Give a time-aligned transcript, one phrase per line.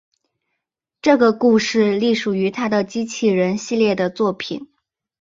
[1.03, 4.71] 这个故事隶属于他的机器人系列的作品。